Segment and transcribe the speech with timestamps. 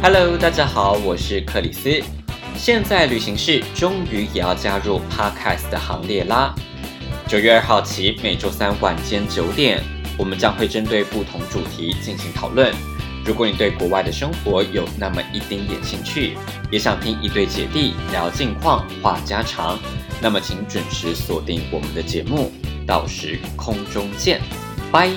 [0.00, 2.00] Hello，大家好，我是克里斯。
[2.56, 6.54] 现在旅行室终于也要加入 Podcast 的行列啦。
[7.26, 9.82] 九月二号起，每周三晚间九点，
[10.16, 12.72] 我们将会针对不同主题进行讨论。
[13.24, 16.38] 如果你对国外的生活有那么一丁点兴趣，
[16.70, 19.76] 也想听一对姐弟聊近况、话家常，
[20.22, 22.52] 那么请准时锁定我们的节目。
[22.86, 24.40] 到时空中见，
[24.92, 25.10] 拜。